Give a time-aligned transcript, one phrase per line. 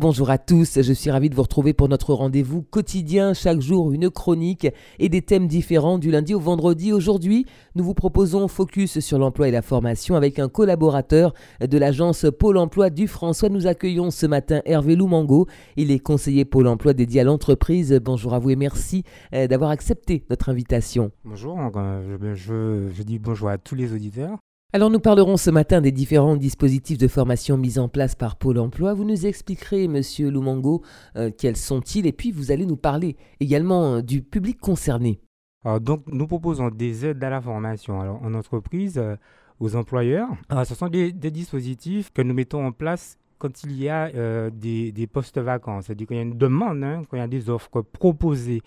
[0.00, 3.92] Bonjour à tous, je suis ravi de vous retrouver pour notre rendez-vous quotidien, chaque jour
[3.92, 4.68] une chronique
[5.00, 6.92] et des thèmes différents du lundi au vendredi.
[6.92, 12.26] Aujourd'hui, nous vous proposons Focus sur l'emploi et la formation avec un collaborateur de l'agence
[12.38, 13.48] Pôle emploi du François.
[13.48, 17.98] Nous accueillons ce matin Hervé Loumango, il est conseiller Pôle emploi dédié à l'entreprise.
[18.00, 19.02] Bonjour à vous et merci
[19.34, 21.10] euh, d'avoir accepté notre invitation.
[21.24, 24.38] Bonjour, je, je, je dis bonjour à tous les auditeurs.
[24.74, 28.58] Alors nous parlerons ce matin des différents dispositifs de formation mis en place par Pôle
[28.58, 28.92] Emploi.
[28.92, 30.82] Vous nous expliquerez, Monsieur Lumango,
[31.16, 35.20] euh, quels sont-ils et puis vous allez nous parler également euh, du public concerné.
[35.64, 39.16] Alors, donc nous proposons des aides à la formation en entreprise euh,
[39.58, 40.28] aux employeurs.
[40.50, 44.92] Alors, ce sont des, dispositifs que nous mettons en place quand il y a des,
[44.92, 47.48] des, postes vacants, c'est-à-dire qu'il y a une demande, hein, quand il y a des
[47.48, 48.60] offres proposées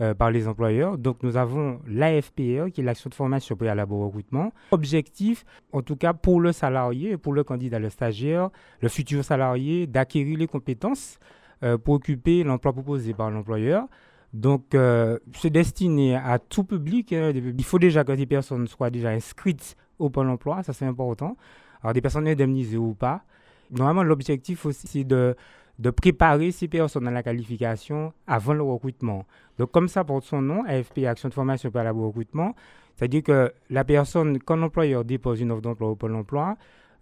[0.00, 0.96] euh, par les employeurs.
[0.96, 4.52] Donc nous avons l'AFPE, qui est l'action de formation préalable au recrutement.
[4.70, 9.86] Objectif, en tout cas pour le salarié, pour le candidat, le stagiaire, le futur salarié,
[9.86, 11.18] d'acquérir les compétences
[11.64, 13.86] euh, pour occuper l'emploi proposé par l'employeur.
[14.32, 17.12] Donc, euh, c'est destiné à tout public.
[17.12, 20.84] Hein, il faut déjà que des personnes soient déjà inscrites au Pôle emploi, ça c'est
[20.84, 21.36] important.
[21.82, 23.24] Alors, des personnes indemnisées ou pas.
[23.70, 25.34] Normalement, l'objectif aussi, c'est de
[25.78, 29.26] de préparer ces personnes à la qualification avant le recrutement.
[29.58, 32.54] Donc, comme ça porte son nom, AFP, Action de formation par le recrutement,
[32.96, 36.56] c'est-à-dire que la personne, quand l'employeur dépose une offre d'emploi au Pôle emploi,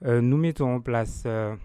[0.04, 1.56] euh, nous mettons en place euh,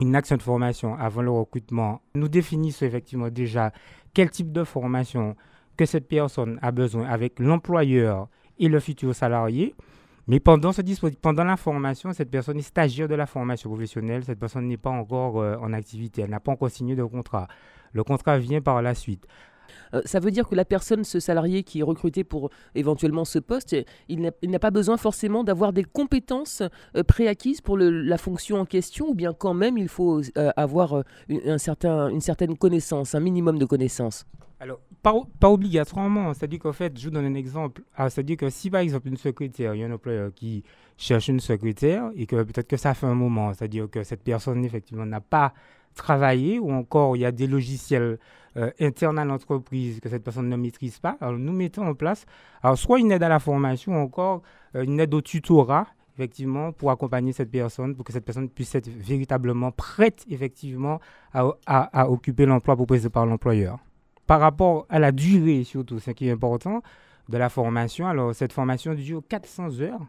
[0.00, 2.00] une action de formation avant le recrutement.
[2.14, 3.72] Nous définissons effectivement déjà
[4.14, 5.36] quel type de formation
[5.76, 9.74] que cette personne a besoin avec l'employeur et le futur salarié.
[10.28, 10.70] Mais pendant,
[11.44, 14.24] la formation, cette personne est stagiaire de la formation professionnelle.
[14.24, 16.22] Cette personne n'est pas encore euh, en activité.
[16.22, 17.48] Elle n'a pas encore signé de contrat.
[17.92, 19.26] Le contrat vient par la suite.
[19.94, 23.40] Euh, ça veut dire que la personne, ce salarié qui est recruté pour éventuellement ce
[23.40, 23.76] poste,
[24.08, 26.62] il n'a pas besoin forcément d'avoir des compétences
[26.96, 30.22] euh, préacquises pour la fonction en question, ou bien quand même il faut
[30.56, 34.24] avoir un certain, une certaine connaissance, un minimum de connaissances?
[34.62, 35.12] Alors, pas,
[35.48, 36.32] obligatoirement.
[36.34, 37.82] C'est-à-dire qu'en fait, je vous donne un exemple.
[37.96, 40.62] Ah, c'est-à-dire que si par exemple une secrétaire, il y a un employeur qui
[40.96, 44.64] cherche une secrétaire et que peut-être que ça fait un moment, c'est-à-dire que cette personne
[44.64, 45.52] effectivement n'a pas
[45.96, 48.20] travaillé ou encore il y a des logiciels
[48.56, 52.24] euh, internes à l'entreprise que cette personne ne maîtrise pas, alors nous mettons en place
[52.76, 54.42] soit une aide à la formation ou encore
[54.76, 58.74] euh, une aide au tutorat effectivement pour accompagner cette personne, pour que cette personne puisse
[58.76, 61.00] être véritablement prête effectivement
[61.34, 63.78] à occuper l'emploi proposé par l'employeur
[64.26, 66.82] par rapport à la durée, surtout, ce qui est important,
[67.28, 68.06] de la formation.
[68.06, 70.00] Alors, cette formation dure 400 heures.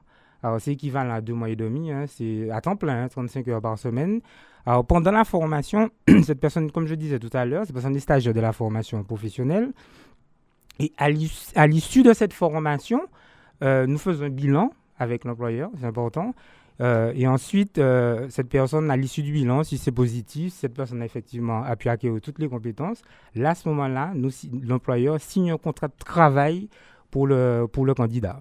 [0.41, 1.91] Alors, c'est équivalent à deux mois et demi.
[1.91, 2.05] Hein.
[2.07, 4.21] c'est à temps plein, 35 hein, heures par semaine.
[4.65, 5.89] Alors, pendant la formation,
[6.23, 9.03] cette personne, comme je disais tout à l'heure, cette personne est stagiaire de la formation
[9.03, 9.71] professionnelle.
[10.79, 11.09] Et à
[11.67, 13.01] l'issue de cette formation,
[13.63, 16.33] euh, nous faisons un bilan avec l'employeur, c'est important.
[16.81, 21.01] Euh, et ensuite, euh, cette personne, à l'issue du bilan, si c'est positif, cette personne
[21.01, 23.01] a effectivement a pu acquérir toutes les compétences.
[23.35, 24.13] Là, à ce moment-là,
[24.63, 26.69] l'employeur signe un contrat de travail
[27.11, 28.39] pour le, pour le candidat.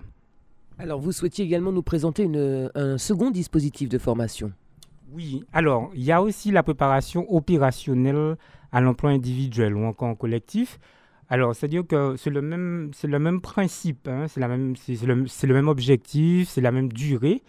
[0.78, 4.53] Alors, vous souhaitiez également nous présenter une, un second dispositif de formation?
[5.12, 8.37] Oui, alors, il y a aussi la préparation opérationnelle
[8.72, 10.81] à l'emploi individuel ou encore en collectif.
[11.28, 15.00] Alors, c'est-à-dire que c'est le même, c'est le même principe, hein, c'est, la même, c'est,
[15.04, 17.42] le, c'est le même objectif, c'est la même durée.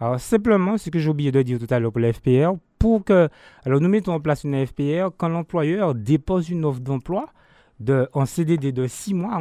[0.00, 3.04] Alors, simplement, ce que j'ai oublié de dire tout à l'heure pour la FPR, pour
[3.04, 3.28] que.
[3.66, 7.28] Alors, nous mettons en place une FPR quand l'employeur dépose une offre d'emploi
[7.80, 9.38] de, en CDD de 6 mois,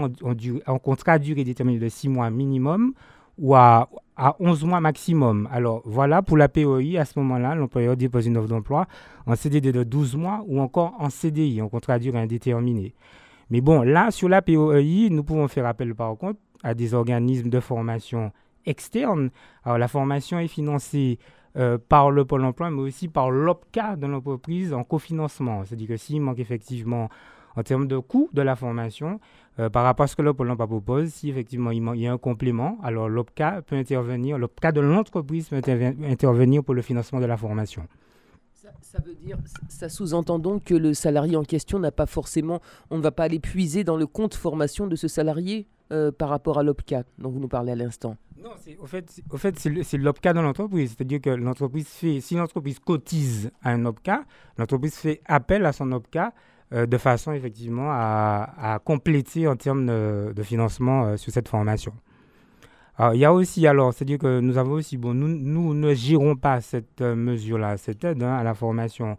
[0.68, 2.94] en, contrat à durée déterminée de 6 mois minimum
[3.38, 5.48] ou à, à 11 mois maximum.
[5.50, 8.86] Alors, voilà, pour la POI, à ce moment-là, l'employeur dépose une offre d'emploi
[9.26, 12.94] en CDD de 12 mois ou encore en CDI, en contrat à durée indéterminée.
[13.50, 17.50] Mais bon, là, sur la POI, nous pouvons faire appel, par contre, à des organismes
[17.50, 18.34] de formation
[18.70, 19.30] externe.
[19.64, 21.20] Alors la formation est financée
[21.58, 25.66] euh, par le Pôle emploi, mais aussi par l'OPCA de l'entreprise en cofinancement.
[25.66, 27.10] C'est-à-dire que s'il manque effectivement
[27.56, 29.20] en termes de coût de la formation,
[29.60, 32.14] euh, par rapport à ce que le Pôle emploi propose, si effectivement il, y a
[32.14, 37.26] un complément, alors l'OPCA peut intervenir, l'OPCA de l'entreprise peut intervenir pour le financement de
[37.26, 37.84] la formation.
[38.82, 39.38] Ça, veut dire,
[39.68, 43.24] ça sous-entend donc que le salarié en question n'a pas forcément, on ne va pas
[43.24, 47.30] aller puiser dans le compte formation de ce salarié euh, par rapport à l'OPCA dont
[47.30, 48.16] vous nous parlez à l'instant?
[48.42, 50.96] Non, au fait, au fait c'est l'OPCA dans l'entreprise.
[50.96, 54.24] C'est-à-dire que l'entreprise fait, si l'entreprise cotise à un OPCA,
[54.58, 56.34] l'entreprise fait appel à son OPCA
[56.72, 61.94] euh, de façon effectivement à, compléter en termes de, financement euh, sur cette formation.
[62.98, 66.36] Alors, il y a aussi, alors, c'est-à-dire que nous avons aussi, bon, nous, ne gérons
[66.36, 69.18] pas cette euh, mesure-là, cette aide hein, à la formation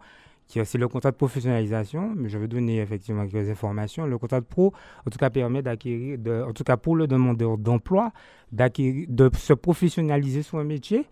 [0.63, 4.05] c'est le contrat de professionnalisation, mais je vais donner effectivement quelques informations.
[4.05, 4.73] Le contrat de pro,
[5.05, 8.11] en tout cas, permet d'acquérir, en tout cas pour le demandeur d'emploi,
[8.51, 11.07] d'acquérir, de se professionnaliser sur un métier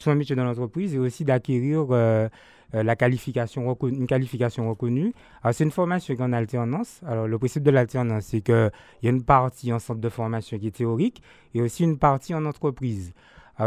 [0.00, 1.86] trouver un métier dans l'entreprise et aussi d'acquérir
[2.72, 5.12] la qualification une qualification reconnue.
[5.52, 7.00] c'est une formation en alternance.
[7.06, 8.70] Alors, le principe de l'alternance, c'est qu'il
[9.02, 11.22] y a une partie en centre de formation qui est théorique
[11.54, 13.14] et aussi une partie en entreprise.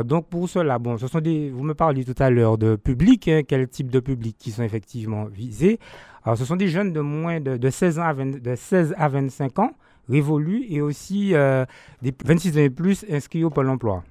[0.04, 3.28] Donc, pour cela, bon, ce sont des, vous me parliez tout à l'heure de public,
[3.28, 5.80] hein, quel type de public qui sont effectivement visés.
[6.24, 9.60] Alors, ce sont des jeunes de moins de, 16, ans à de 16 à 25
[9.60, 9.72] ans
[10.10, 11.66] révolus et aussi euh,
[12.02, 14.04] des 26 ans et plus inscrits au Pôle emploi.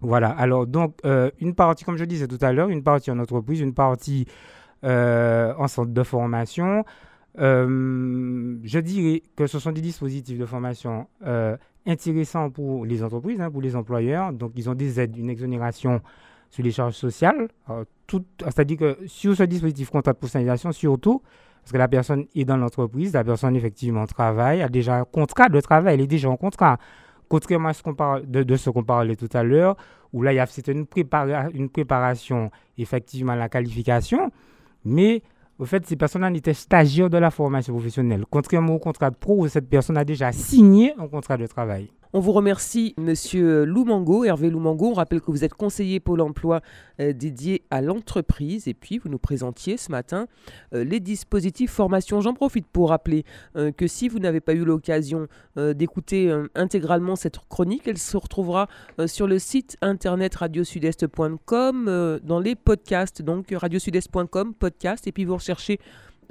[0.00, 3.18] Voilà, alors donc euh, une partie, comme je disais tout à l'heure, une partie en
[3.18, 4.26] entreprise, une partie
[4.84, 6.84] euh, en centre de formation.
[7.36, 11.06] Je dirais que ce sont des dispositifs de formation
[11.86, 14.32] intéressants pour les entreprises, hein, pour les employeurs.
[14.32, 16.00] Donc ils ont des aides, une exonération
[16.50, 17.48] sur les charges sociales.
[18.44, 21.22] C'est-à-dire que sur ce dispositif contrat de personnalisation, surtout,
[21.62, 25.48] parce que la personne est dans l'entreprise, la personne effectivement travaille, a déjà un contrat
[25.48, 26.78] de travail, elle est déjà en contrat.
[27.28, 29.76] Contrairement à ce qu'on de, ce qu'on parlait tout à l'heure,
[30.12, 30.86] où là, c'était une,
[31.54, 34.30] une préparation effectivement à la qualification,
[34.84, 35.22] mais
[35.58, 38.24] au fait, ces personnes-là étaient stagiaires de la formation professionnelle.
[38.28, 41.90] Contrairement au contrat de pro, où cette personne a déjà signé un contrat de travail.
[42.16, 44.90] On vous remercie, Monsieur Loumango, Hervé Loumango.
[44.90, 46.60] On rappelle que vous êtes conseiller Pôle emploi
[47.00, 48.68] euh, dédié à l'entreprise.
[48.68, 50.28] Et puis, vous nous présentiez ce matin
[50.74, 52.20] euh, les dispositifs formation.
[52.20, 53.24] J'en profite pour rappeler
[53.56, 55.26] euh, que si vous n'avez pas eu l'occasion
[55.56, 58.68] d'écouter intégralement cette chronique, elle se retrouvera
[59.06, 63.22] sur le site internet radiosudest.com dans les podcasts.
[63.22, 65.06] Donc, radiosudest.com, podcast.
[65.06, 65.78] Et puis, vous recherchez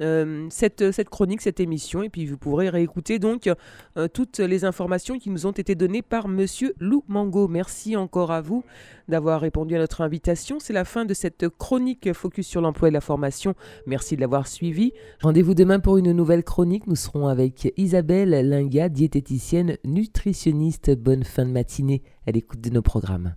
[0.00, 3.48] euh, cette, cette, chronique, cette émission, et puis vous pourrez réécouter donc
[3.96, 7.48] euh, toutes les informations qui nous ont été données par Monsieur Lou Mango.
[7.48, 8.64] Merci encore à vous
[9.08, 10.58] d'avoir répondu à notre invitation.
[10.60, 13.54] C'est la fin de cette chronique Focus sur l'emploi et la formation.
[13.86, 14.92] Merci de l'avoir suivi.
[15.22, 16.86] Rendez-vous demain pour une nouvelle chronique.
[16.86, 20.94] Nous serons avec Isabelle Linga, diététicienne, nutritionniste.
[20.98, 23.32] Bonne fin de matinée à l'écoute de nos programmes.